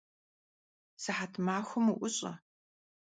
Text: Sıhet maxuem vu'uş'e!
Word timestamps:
Sıhet 1.01 1.33
maxuem 1.45 1.85
vu'uş'e! 1.97 2.33